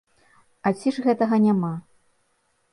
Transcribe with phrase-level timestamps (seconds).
[0.69, 1.73] А ці ж гэтага няма?